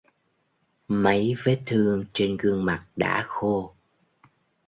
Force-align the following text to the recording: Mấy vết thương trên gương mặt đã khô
Mấy 0.87 1.35
vết 1.43 1.59
thương 1.65 2.05
trên 2.13 2.37
gương 2.37 2.65
mặt 2.65 2.85
đã 2.95 3.23
khô 3.27 3.73